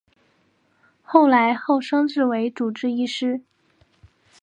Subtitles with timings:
[1.03, 3.39] 后来侯升任为主治医师。